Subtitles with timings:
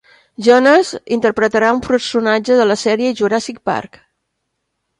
[0.45, 4.05] Jones interpretarà un personatge de la sèrie "Jurassic Park".